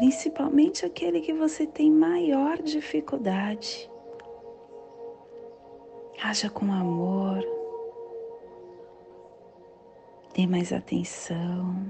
principalmente 0.00 0.86
aquele 0.86 1.20
que 1.20 1.34
você 1.34 1.66
tem 1.66 1.92
maior 1.92 2.56
dificuldade. 2.62 3.90
Haja 6.22 6.48
com 6.48 6.72
amor, 6.72 7.44
dê 10.34 10.46
mais 10.46 10.72
atenção, 10.72 11.84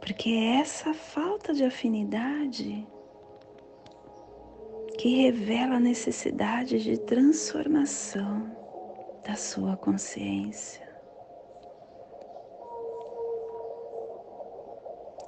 porque 0.00 0.30
é 0.30 0.60
essa 0.60 0.94
falta 0.94 1.52
de 1.52 1.62
afinidade 1.62 2.86
que 4.96 5.22
revela 5.22 5.74
a 5.74 5.80
necessidade 5.80 6.82
de 6.82 6.96
transformação 6.96 8.50
da 9.22 9.36
sua 9.36 9.76
consciência. 9.76 10.85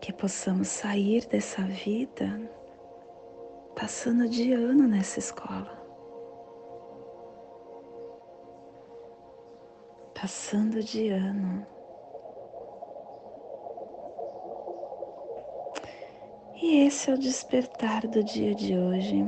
Que 0.09 0.13
possamos 0.15 0.69
sair 0.69 1.27
dessa 1.27 1.61
vida 1.61 2.41
passando 3.77 4.27
de 4.27 4.55
ano 4.55 4.89
nessa 4.89 5.19
escola. 5.19 5.71
Passando 10.19 10.83
de 10.83 11.11
ano. 11.11 11.67
E 16.55 16.87
esse 16.87 17.11
é 17.11 17.15
o 17.15 17.19
despertar 17.19 18.07
do 18.07 18.25
dia 18.25 18.55
de 18.55 18.79
hoje. 18.79 19.23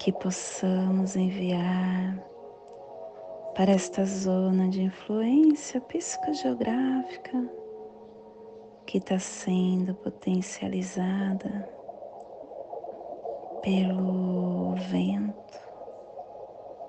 Que 0.00 0.10
possamos 0.10 1.16
enviar 1.16 2.18
para 3.54 3.72
esta 3.72 4.06
zona 4.06 4.70
de 4.70 4.80
influência 4.84 5.82
psicogeográfica 5.82 7.61
que 8.86 8.98
está 8.98 9.18
sendo 9.18 9.94
potencializada 9.94 11.68
pelo 13.62 14.74
vento, 14.90 15.60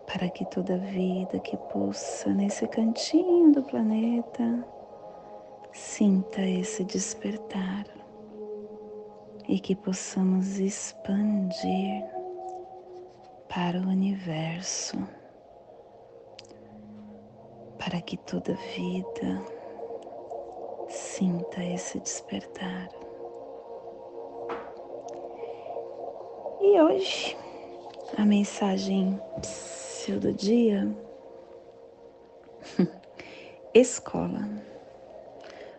para 0.07 0.29
que 0.29 0.45
toda 0.45 0.77
vida 0.77 1.39
que 1.39 1.55
pulsa 1.55 2.33
nesse 2.33 2.67
cantinho 2.67 3.51
do 3.51 3.63
planeta 3.63 4.65
sinta 5.71 6.41
esse 6.41 6.83
despertar 6.83 7.85
e 9.47 9.59
que 9.59 9.75
possamos 9.75 10.59
expandir 10.59 12.03
para 13.49 13.77
o 13.77 13.87
universo, 13.89 14.97
para 17.77 18.01
que 18.01 18.17
toda 18.17 18.53
vida 18.75 19.62
Sinta 21.15 21.63
esse 21.63 21.99
despertar. 21.99 22.89
E 26.59 26.81
hoje, 26.81 27.37
a 28.17 28.25
mensagem 28.25 29.21
do 30.19 30.33
dia: 30.33 30.91
escola. 33.75 34.49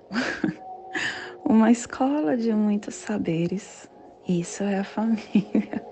Uma 1.44 1.72
escola 1.72 2.36
de 2.36 2.54
muitos 2.54 2.94
saberes. 2.94 3.90
Isso 4.28 4.62
é 4.62 4.78
a 4.78 4.84
família. 4.84 5.84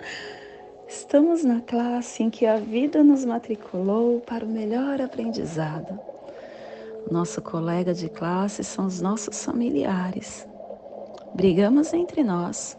Estamos 0.86 1.42
na 1.42 1.62
classe 1.62 2.22
em 2.22 2.28
que 2.28 2.44
a 2.44 2.56
vida 2.56 3.02
nos 3.02 3.24
matriculou 3.24 4.20
para 4.20 4.44
o 4.44 4.48
melhor 4.48 5.00
aprendizado 5.00 6.15
nosso 7.10 7.40
colega 7.40 7.94
de 7.94 8.08
classe 8.08 8.64
são 8.64 8.86
os 8.86 9.00
nossos 9.00 9.44
familiares. 9.44 10.46
Brigamos 11.34 11.92
entre 11.92 12.24
nós, 12.24 12.76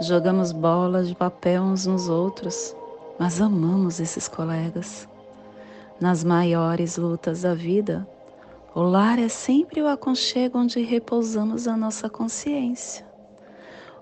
jogamos 0.00 0.50
bolas 0.50 1.06
de 1.08 1.14
papel 1.14 1.62
uns 1.62 1.86
nos 1.86 2.08
outros, 2.08 2.74
mas 3.18 3.40
amamos 3.40 4.00
esses 4.00 4.26
colegas. 4.26 5.08
Nas 6.00 6.24
maiores 6.24 6.96
lutas 6.96 7.42
da 7.42 7.54
vida, 7.54 8.06
o 8.74 8.82
lar 8.82 9.18
é 9.18 9.28
sempre 9.28 9.80
o 9.80 9.88
aconchego 9.88 10.58
onde 10.58 10.82
repousamos 10.82 11.68
a 11.68 11.76
nossa 11.76 12.10
consciência. 12.10 13.06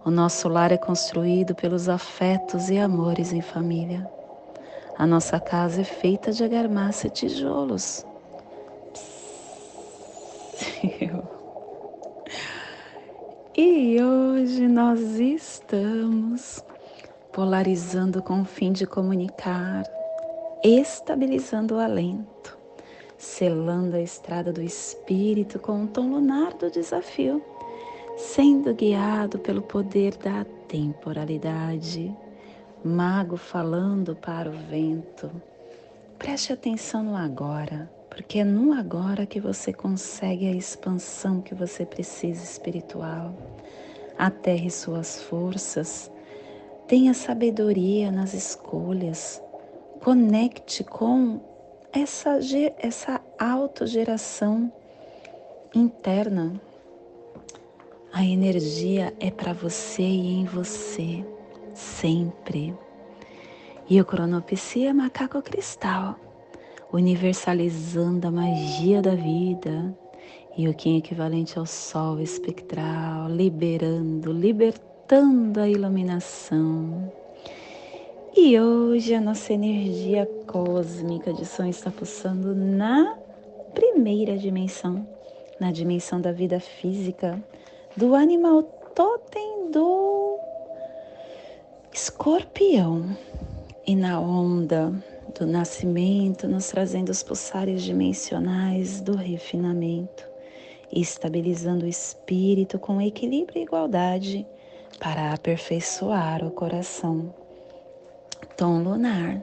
O 0.04 0.11
nosso 0.11 0.48
lar 0.48 0.72
é 0.72 0.78
construído 0.78 1.54
pelos 1.54 1.88
afetos 1.88 2.70
e 2.70 2.78
amores 2.78 3.33
em 3.33 3.42
família. 3.42 4.09
A 4.96 5.07
nossa 5.07 5.38
casa 5.38 5.83
é 5.83 5.85
feita 5.85 6.33
de 6.33 6.42
argamassa 6.42 7.09
e 7.09 7.11
tijolos 7.11 8.07
e 13.56 14.00
hoje 14.00 14.68
nós 14.68 15.00
estamos 15.18 16.64
polarizando 17.32 18.22
com 18.22 18.42
o 18.42 18.44
fim 18.44 18.70
de 18.72 18.86
comunicar, 18.86 19.82
estabilizando 20.62 21.74
o 21.74 21.78
alento, 21.78 22.56
selando 23.18 23.96
a 23.96 24.00
estrada 24.00 24.52
do 24.52 24.62
espírito 24.62 25.58
com 25.58 25.82
o 25.84 25.88
tom 25.88 26.10
lunar 26.10 26.54
do 26.54 26.70
desafio, 26.70 27.42
sendo 28.16 28.72
guiado 28.74 29.40
pelo 29.40 29.62
poder 29.62 30.14
da 30.16 30.46
temporalidade. 30.68 32.16
Mago 32.84 33.36
falando 33.36 34.14
para 34.14 34.48
o 34.48 34.52
vento. 34.52 35.28
Preste 36.18 36.52
atenção 36.52 37.02
no 37.02 37.16
agora 37.16 37.90
porque 38.14 38.38
é 38.38 38.44
no 38.44 38.72
agora 38.72 39.27
que 39.27 39.40
você 39.40 39.72
consegue 39.72 40.46
a 40.46 40.53
expansão 40.53 41.40
que 41.40 41.53
você 41.53 41.85
precisa 41.85 42.44
espiritual. 42.44 43.35
Aterre 44.16 44.70
suas 44.70 45.20
forças, 45.22 46.09
tenha 46.87 47.12
sabedoria 47.12 48.12
nas 48.12 48.33
escolhas, 48.33 49.42
conecte 50.00 50.85
com 50.85 51.40
essa, 51.92 52.38
essa 52.79 53.20
autogeração 53.37 54.72
interna. 55.74 56.61
A 58.12 58.24
energia 58.24 59.12
é 59.18 59.29
para 59.29 59.53
você 59.53 60.03
e 60.03 60.35
em 60.35 60.44
você, 60.44 61.27
sempre. 61.74 62.72
E 63.90 64.00
o 64.00 64.05
cronopsia 64.05 64.90
é 64.90 64.92
macaco 64.92 65.42
cristal 65.42 66.16
universalizando 66.94 68.28
a 68.28 68.30
magia 68.30 69.02
da 69.02 69.16
vida 69.16 69.92
e 70.57 70.68
o 70.68 70.74
Kim 70.74 70.96
equivalente 70.98 71.59
ao 71.59 71.66
sol 71.66 72.20
espectral, 72.20 73.28
liberando, 73.28 74.30
libertando 74.30 75.59
a 75.59 75.68
iluminação. 75.68 77.12
E 78.37 78.59
hoje 78.61 79.12
a 79.12 79.20
nossa 79.20 79.52
energia 79.52 80.24
cósmica 80.46 81.33
de 81.33 81.44
som 81.44 81.64
está 81.64 81.90
pulsando 81.90 82.54
na 82.54 83.18
primeira 83.74 84.38
dimensão, 84.38 85.04
na 85.59 85.72
dimensão 85.72 86.20
da 86.20 86.30
vida 86.30 86.61
física, 86.61 87.42
do 87.96 88.14
animal 88.14 88.62
totem 88.94 89.68
do 89.72 90.38
escorpião 91.92 93.16
e 93.85 93.96
na 93.96 94.20
onda 94.20 94.92
do 95.35 95.47
nascimento, 95.47 96.49
nos 96.49 96.68
trazendo 96.68 97.11
os 97.11 97.23
pulsares 97.23 97.83
dimensionais 97.83 99.01
do 99.01 99.16
refinamento, 99.16 100.29
estabilizando 100.92 101.85
o 101.85 101.88
espírito 101.88 102.79
com 102.79 103.01
equilíbrio 103.01 103.61
e 103.61 103.64
igualdade 103.64 104.47
para 104.99 105.33
aperfeiçoar 105.33 106.44
o 106.44 106.51
coração 106.51 107.35
tom 108.57 108.83
lunar. 108.83 109.42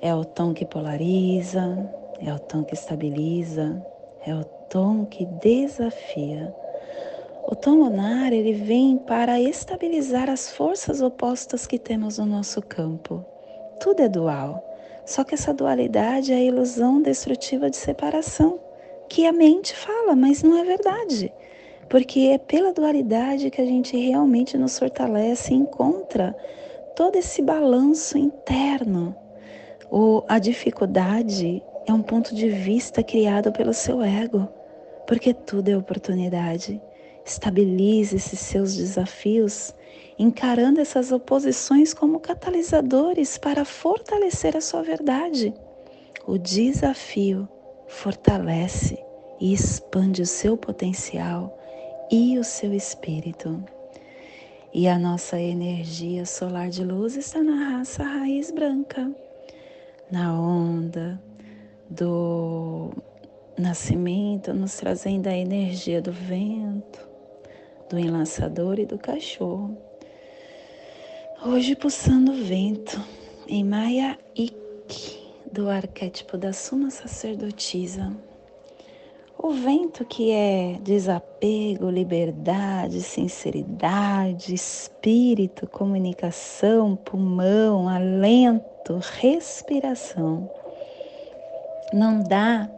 É 0.00 0.14
o 0.14 0.24
tom 0.24 0.52
que 0.52 0.64
polariza, 0.64 1.88
é 2.20 2.32
o 2.32 2.38
tom 2.38 2.64
que 2.64 2.74
estabiliza, 2.74 3.84
é 4.24 4.34
o 4.34 4.44
tom 4.68 5.04
que 5.04 5.24
desafia. 5.24 6.54
O 7.48 7.54
tom 7.54 7.76
lunar 7.76 8.32
ele 8.32 8.52
vem 8.52 8.98
para 8.98 9.40
estabilizar 9.40 10.28
as 10.28 10.50
forças 10.50 11.00
opostas 11.00 11.66
que 11.66 11.78
temos 11.78 12.18
no 12.18 12.26
nosso 12.26 12.60
campo. 12.60 13.24
Tudo 13.80 14.00
é 14.00 14.08
dual, 14.08 14.62
só 15.06 15.22
que 15.22 15.34
essa 15.34 15.54
dualidade 15.54 16.32
é 16.32 16.36
a 16.36 16.42
ilusão 16.42 17.00
destrutiva 17.00 17.70
de 17.70 17.76
separação, 17.76 18.58
que 19.08 19.24
a 19.24 19.32
mente 19.32 19.74
fala, 19.74 20.16
mas 20.16 20.42
não 20.42 20.58
é 20.58 20.64
verdade. 20.64 21.32
Porque 21.88 22.20
é 22.32 22.38
pela 22.38 22.72
dualidade 22.72 23.48
que 23.48 23.60
a 23.60 23.64
gente 23.64 23.96
realmente 23.96 24.58
nos 24.58 24.76
fortalece 24.76 25.54
e 25.54 25.56
encontra 25.56 26.36
todo 26.96 27.14
esse 27.16 27.40
balanço 27.40 28.18
interno. 28.18 29.14
O, 29.88 30.24
a 30.26 30.40
dificuldade 30.40 31.62
é 31.86 31.92
um 31.92 32.02
ponto 32.02 32.34
de 32.34 32.48
vista 32.48 33.04
criado 33.04 33.52
pelo 33.52 33.72
seu 33.72 34.02
ego, 34.02 34.48
porque 35.06 35.32
tudo 35.32 35.68
é 35.68 35.76
oportunidade. 35.76 36.82
Estabilize 37.24 38.16
esses 38.16 38.40
seus 38.40 38.74
desafios, 38.74 39.72
encarando 40.18 40.80
essas 40.80 41.12
oposições 41.12 41.92
como 41.92 42.20
catalisadores 42.20 43.36
para 43.36 43.64
fortalecer 43.64 44.56
a 44.56 44.60
sua 44.60 44.82
verdade. 44.82 45.52
O 46.26 46.38
desafio 46.38 47.48
fortalece 47.86 48.98
e 49.40 49.52
expande 49.52 50.22
o 50.22 50.26
seu 50.26 50.56
potencial 50.56 51.56
e 52.10 52.38
o 52.38 52.44
seu 52.44 52.72
espírito. 52.72 53.62
E 54.72 54.88
a 54.88 54.98
nossa 54.98 55.40
energia 55.40 56.26
solar 56.26 56.68
de 56.68 56.84
luz 56.84 57.16
está 57.16 57.42
na 57.42 57.76
raça 57.76 58.02
raiz 58.02 58.50
branca, 58.50 59.10
na 60.10 60.38
onda 60.38 61.20
do 61.88 62.90
nascimento, 63.56 64.52
nos 64.52 64.76
trazendo 64.76 65.28
a 65.28 65.36
energia 65.36 66.02
do 66.02 66.12
vento, 66.12 67.08
do 67.88 67.98
enlaçador 67.98 68.78
e 68.78 68.84
do 68.84 68.98
cachorro. 68.98 69.85
Hoje 71.48 71.76
pulsando 71.76 72.32
o 72.32 72.34
vento 72.34 73.00
em 73.46 73.62
Maya 73.62 74.18
Ik, 74.34 75.32
do 75.52 75.70
arquétipo 75.70 76.36
da 76.36 76.52
Suma 76.52 76.90
Sacerdotisa. 76.90 78.12
O 79.38 79.50
vento 79.50 80.04
que 80.04 80.32
é 80.32 80.76
desapego, 80.82 81.88
liberdade, 81.88 83.00
sinceridade, 83.00 84.52
espírito, 84.52 85.68
comunicação, 85.68 86.96
pulmão, 86.96 87.88
alento, 87.88 88.98
respiração. 89.20 90.50
Não 91.92 92.24
dá 92.24 92.68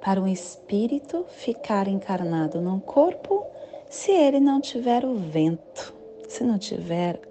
para 0.00 0.20
um 0.20 0.26
espírito 0.26 1.26
ficar 1.28 1.86
encarnado 1.86 2.60
num 2.60 2.80
corpo 2.80 3.46
se 3.88 4.10
ele 4.10 4.40
não 4.40 4.60
tiver 4.60 5.04
o 5.04 5.14
vento, 5.14 5.94
se 6.28 6.42
não 6.42 6.58
tiver 6.58 7.29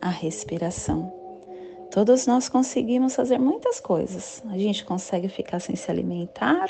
a 0.00 0.08
respiração. 0.08 1.12
Todos 1.90 2.26
nós 2.26 2.48
conseguimos 2.48 3.16
fazer 3.16 3.38
muitas 3.38 3.80
coisas. 3.80 4.42
A 4.50 4.56
gente 4.56 4.84
consegue 4.84 5.28
ficar 5.28 5.58
sem 5.58 5.74
se 5.74 5.90
alimentar, 5.90 6.68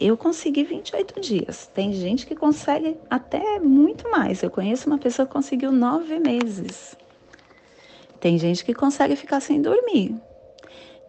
eu 0.00 0.16
consegui 0.16 0.62
28 0.62 1.20
dias. 1.20 1.66
Tem 1.74 1.92
gente 1.92 2.24
que 2.24 2.36
consegue 2.36 2.96
até 3.10 3.58
muito 3.58 4.08
mais. 4.10 4.42
Eu 4.42 4.50
conheço 4.50 4.88
uma 4.88 4.98
pessoa 4.98 5.26
que 5.26 5.32
conseguiu 5.32 5.72
nove 5.72 6.18
meses. 6.20 6.96
Tem 8.20 8.38
gente 8.38 8.64
que 8.64 8.72
consegue 8.72 9.16
ficar 9.16 9.40
sem 9.40 9.60
dormir. 9.60 10.14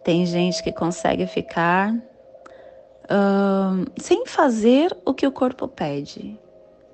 Tem 0.04 0.26
gente 0.26 0.62
que 0.62 0.72
consegue 0.72 1.26
ficar 1.26 1.94
uh, 1.94 3.90
sem 3.96 4.26
fazer 4.26 4.96
o 5.04 5.14
que 5.14 5.26
o 5.26 5.32
corpo 5.32 5.68
pede. 5.68 6.38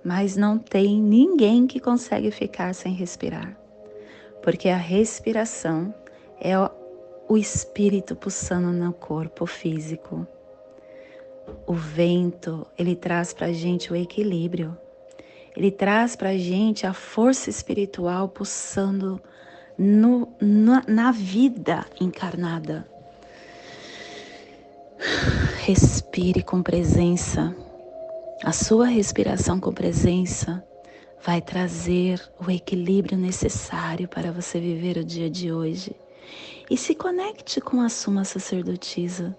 Mas 0.05 0.37
não 0.37 0.59
tem 0.59 1.01
ninguém 1.01 1.66
que 1.66 1.81
consegue 1.81 2.31
ficar 2.31 2.75
sem 2.75 2.92
respirar. 2.92 3.57
Porque 4.47 4.69
a 4.69 4.77
respiração 4.77 5.93
é 6.41 6.53
o 7.29 7.37
espírito 7.37 8.15
pulsando 8.15 8.69
no 8.69 8.93
corpo 8.93 9.45
físico. 9.45 10.25
O 11.67 11.73
vento, 11.75 12.65
ele 12.79 12.95
traz 12.95 13.35
para 13.35 13.49
a 13.49 13.53
gente 13.53 13.93
o 13.93 13.97
equilíbrio. 13.97 14.79
Ele 15.57 15.73
traz 15.73 16.15
para 16.15 16.29
a 16.29 16.39
gente 16.39 16.87
a 16.87 16.93
força 16.93 17.51
espiritual 17.51 18.29
pulsando 18.29 19.21
no, 19.77 20.29
na, 20.41 20.85
na 20.87 21.11
vida 21.11 21.85
encarnada. 22.01 22.87
Respire 25.65 26.45
com 26.45 26.63
presença. 26.63 27.53
A 28.45 28.53
sua 28.53 28.87
respiração 28.87 29.59
com 29.59 29.73
presença 29.73 30.63
vai 31.27 31.41
trazer 31.41 32.23
o 32.39 32.51
equilíbrio 32.51 33.19
necessário 33.19 34.07
para 34.07 34.31
você 34.31 34.61
viver 34.61 34.97
o 34.97 35.05
dia 35.05 35.29
de 35.29 35.53
hoje. 35.53 35.97
E 36.71 36.77
se 36.77 36.95
conecte 36.95 37.61
com 37.61 37.81
a 37.81 37.89
Suma 37.89 38.25
Sacerdotisa 38.25 39.37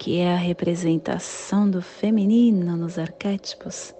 que 0.00 0.18
é 0.18 0.32
a 0.32 0.36
representação 0.36 1.70
do 1.70 1.82
feminino 1.82 2.74
nos 2.74 2.98
arquétipos, 2.98 3.94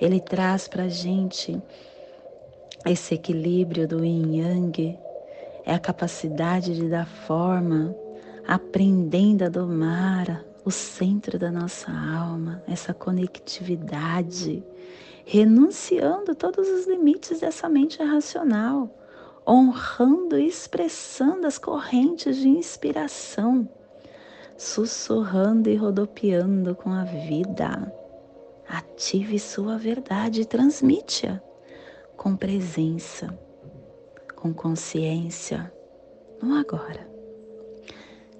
ele 0.00 0.18
traz 0.18 0.66
para 0.66 0.84
a 0.84 0.88
gente 0.88 1.60
esse 2.86 3.14
equilíbrio 3.14 3.86
do 3.86 4.02
yin 4.02 4.38
yang, 4.38 4.98
é 5.66 5.74
a 5.74 5.78
capacidade 5.78 6.74
de 6.74 6.88
dar 6.88 7.06
forma, 7.06 7.94
aprendendo 8.48 9.44
a 9.44 9.50
domar 9.50 10.42
o 10.64 10.70
centro 10.70 11.38
da 11.38 11.52
nossa 11.52 11.92
alma, 11.92 12.62
essa 12.66 12.94
conectividade, 12.94 14.64
renunciando 15.24 16.34
todos 16.34 16.68
os 16.68 16.86
limites 16.86 17.40
dessa 17.40 17.68
mente 17.68 18.02
racional, 18.02 18.90
honrando 19.46 20.38
e 20.38 20.46
expressando 20.46 21.46
as 21.46 21.58
correntes 21.58 22.36
de 22.36 22.48
inspiração 22.48 23.68
sussurrando 24.62 25.68
e 25.68 25.74
rodopiando 25.74 26.74
com 26.76 26.90
a 26.90 27.02
vida. 27.02 27.92
Ative 28.68 29.38
sua 29.38 29.76
verdade 29.76 30.42
e 30.42 30.44
transmite-a 30.44 31.40
com 32.16 32.36
presença, 32.36 33.36
com 34.36 34.54
consciência, 34.54 35.72
no 36.40 36.54
agora. 36.54 37.10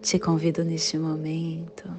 Te 0.00 0.18
convido 0.18 0.64
neste 0.64 0.96
momento 0.96 1.92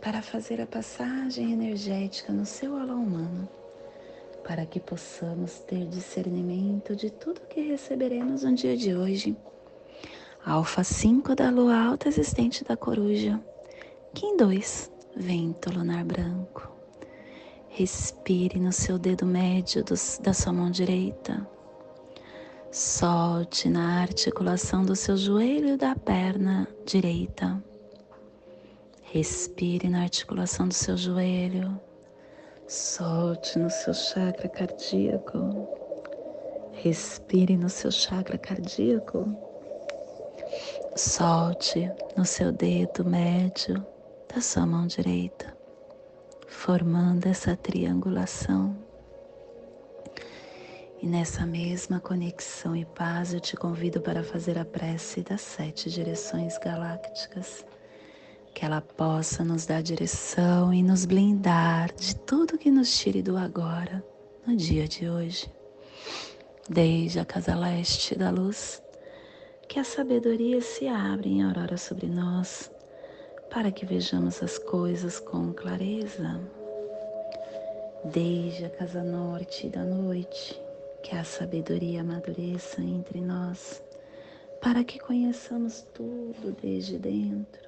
para 0.00 0.22
fazer 0.22 0.60
a 0.60 0.66
passagem 0.66 1.52
energética 1.52 2.32
no 2.32 2.46
seu 2.46 2.76
alô 2.76 2.94
humano, 2.94 3.48
para 4.48 4.64
que 4.64 4.80
possamos 4.80 5.58
ter 5.60 5.86
discernimento 5.86 6.96
de 6.96 7.10
tudo 7.10 7.42
que 7.42 7.60
receberemos 7.60 8.42
no 8.42 8.54
dia 8.54 8.74
de 8.74 8.96
hoje 8.96 9.36
Alfa 10.42 10.82
5 10.82 11.34
da 11.34 11.50
lua 11.50 11.76
alta 11.76 12.08
existente 12.08 12.64
da 12.64 12.74
coruja. 12.74 13.38
Kim 14.14 14.38
2, 14.38 14.90
vento 15.14 15.70
lunar 15.70 16.02
branco. 16.02 16.72
Respire 17.68 18.58
no 18.58 18.72
seu 18.72 18.98
dedo 18.98 19.26
médio 19.26 19.84
dos, 19.84 20.18
da 20.22 20.32
sua 20.32 20.54
mão 20.54 20.70
direita. 20.70 21.46
Solte 22.72 23.68
na 23.68 24.00
articulação 24.00 24.82
do 24.82 24.96
seu 24.96 25.18
joelho 25.18 25.74
e 25.74 25.76
da 25.76 25.94
perna 25.94 26.66
direita. 26.86 27.62
Respire 29.02 29.90
na 29.90 30.00
articulação 30.04 30.66
do 30.66 30.74
seu 30.74 30.96
joelho. 30.96 31.78
Solte 32.70 33.58
no 33.58 33.70
seu 33.70 33.94
chakra 33.94 34.46
cardíaco. 34.46 35.66
Respire 36.74 37.56
no 37.56 37.70
seu 37.70 37.90
chakra 37.90 38.36
cardíaco. 38.36 39.26
Solte 40.94 41.90
no 42.14 42.26
seu 42.26 42.52
dedo 42.52 43.06
médio 43.06 43.86
da 44.28 44.42
sua 44.42 44.66
mão 44.66 44.86
direita, 44.86 45.56
formando 46.46 47.24
essa 47.24 47.56
triangulação. 47.56 48.76
E 51.00 51.06
nessa 51.06 51.46
mesma 51.46 52.00
conexão 52.00 52.76
e 52.76 52.84
paz 52.84 53.32
eu 53.32 53.40
te 53.40 53.56
convido 53.56 54.02
para 54.02 54.22
fazer 54.22 54.58
a 54.58 54.64
prece 54.66 55.22
das 55.22 55.40
sete 55.40 55.88
direções 55.88 56.58
galácticas. 56.58 57.64
Que 58.54 58.64
ela 58.64 58.80
possa 58.80 59.44
nos 59.44 59.66
dar 59.66 59.82
direção 59.82 60.74
e 60.74 60.82
nos 60.82 61.04
blindar 61.04 61.94
de 61.94 62.16
tudo 62.16 62.58
que 62.58 62.70
nos 62.70 62.98
tire 62.98 63.22
do 63.22 63.36
agora, 63.36 64.04
no 64.46 64.56
dia 64.56 64.88
de 64.88 65.08
hoje. 65.08 65.50
Desde 66.68 67.20
a 67.20 67.24
casa 67.24 67.54
leste 67.54 68.16
da 68.16 68.30
luz, 68.30 68.82
que 69.68 69.78
a 69.78 69.84
sabedoria 69.84 70.60
se 70.60 70.88
abra 70.88 71.28
em 71.28 71.42
aurora 71.42 71.76
sobre 71.76 72.06
nós, 72.06 72.70
para 73.50 73.70
que 73.70 73.86
vejamos 73.86 74.42
as 74.42 74.58
coisas 74.58 75.20
com 75.20 75.52
clareza. 75.52 76.40
Desde 78.04 78.64
a 78.64 78.70
casa 78.70 79.02
norte 79.02 79.68
da 79.68 79.84
noite, 79.84 80.60
que 81.02 81.14
a 81.14 81.24
sabedoria 81.24 82.00
amadureça 82.00 82.80
entre 82.80 83.20
nós, 83.20 83.82
para 84.60 84.82
que 84.84 84.98
conheçamos 84.98 85.86
tudo 85.94 86.56
desde 86.60 86.98
dentro. 86.98 87.67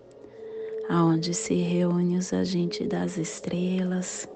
aonde 0.89 1.33
se 1.33 1.53
reúnem 1.53 2.17
os 2.17 2.33
agentes 2.33 2.87
das 2.87 3.17
estrelas, 3.17 4.27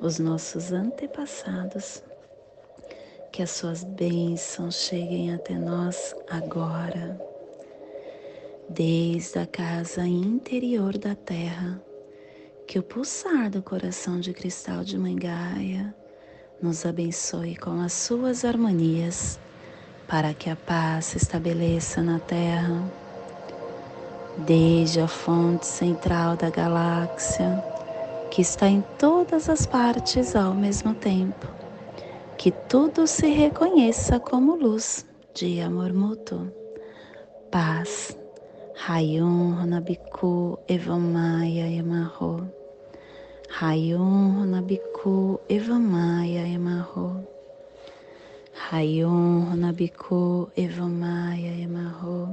os 0.00 0.18
nossos 0.18 0.72
antepassados. 0.72 2.02
Que 3.32 3.42
as 3.42 3.50
suas 3.50 3.84
bênçãos 3.84 4.76
cheguem 4.76 5.34
até 5.34 5.54
nós 5.54 6.14
agora, 6.30 7.20
desde 8.68 9.38
a 9.38 9.46
casa 9.46 10.06
interior 10.06 10.96
da 10.96 11.14
Terra, 11.14 11.80
que 12.66 12.78
o 12.78 12.82
pulsar 12.82 13.50
do 13.50 13.62
coração 13.62 14.18
de 14.18 14.32
cristal 14.32 14.82
de 14.82 14.98
Mangaia 14.98 15.94
nos 16.60 16.86
abençoe 16.86 17.56
com 17.56 17.80
as 17.80 17.92
suas 17.92 18.44
harmonias, 18.44 19.38
para 20.08 20.32
que 20.32 20.48
a 20.48 20.56
paz 20.56 21.06
se 21.06 21.18
estabeleça 21.18 22.02
na 22.02 22.18
Terra, 22.18 22.90
desde 24.38 25.00
a 25.00 25.08
fonte 25.08 25.66
central 25.66 26.36
da 26.36 26.50
galáxia, 26.50 27.62
que 28.30 28.42
está 28.42 28.68
em 28.68 28.82
todas 28.98 29.48
as 29.48 29.64
partes 29.66 30.36
ao 30.36 30.54
mesmo 30.54 30.94
tempo, 30.94 31.46
que 32.36 32.50
tudo 32.50 33.06
se 33.06 33.28
reconheça 33.28 34.20
como 34.20 34.56
luz 34.56 35.06
de 35.34 35.60
amor 35.60 35.92
mútuo, 35.92 36.52
paz. 37.50 38.16
Rayon 38.78 39.56
Honabiku 39.56 40.58
Evamaya 40.68 41.66
Emarro. 41.66 42.46
Rayon 43.48 44.42
Honabiku 44.42 45.40
Evamaya 45.48 46.46
Emarro. 46.46 47.26
Rayon 48.70 49.48
Honabiku 49.50 50.50
Evamaya 50.54 51.58
Emarro. 51.58 52.28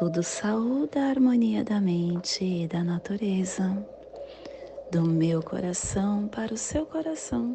Tudo 0.00 0.22
saúda 0.22 0.98
a 0.98 1.10
harmonia 1.10 1.62
da 1.62 1.78
mente 1.78 2.42
e 2.42 2.66
da 2.66 2.82
natureza. 2.82 3.86
Do 4.90 5.02
meu 5.02 5.42
coração 5.42 6.26
para 6.26 6.54
o 6.54 6.56
seu 6.56 6.86
coração. 6.86 7.54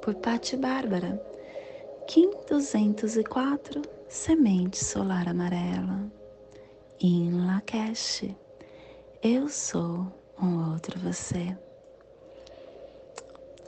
Por 0.00 0.14
Pati 0.14 0.56
Bárbara. 0.56 1.22
Kim 2.06 2.30
204, 2.48 3.82
Semente 4.08 4.82
Solar 4.82 5.28
Amarela. 5.28 6.10
Em 6.98 7.30
Lakesh. 7.44 8.34
Eu 9.22 9.50
sou 9.50 10.10
um 10.40 10.72
outro 10.72 10.98
você. 10.98 11.54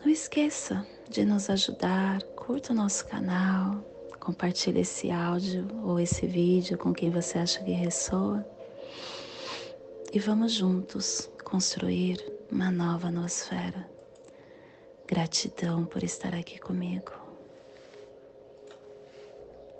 Não 0.02 0.10
esqueça 0.10 0.86
de 1.10 1.26
nos 1.26 1.50
ajudar, 1.50 2.22
curta 2.22 2.72
o 2.72 2.76
nosso 2.76 3.06
canal, 3.06 3.84
compartilhe 4.20 4.80
esse 4.80 5.10
áudio 5.10 5.66
ou 5.82 5.98
esse 5.98 6.26
vídeo 6.26 6.78
com 6.78 6.92
quem 6.92 7.10
você 7.10 7.38
acha 7.38 7.64
que 7.64 7.72
ressoa. 7.72 8.46
E 10.12 10.18
vamos 10.18 10.52
juntos 10.52 11.30
construir 11.42 12.22
uma 12.52 12.70
nova 12.70 13.10
nosfera. 13.10 13.88
Gratidão 15.06 15.84
por 15.84 16.04
estar 16.04 16.34
aqui 16.34 16.58
comigo. 16.58 17.19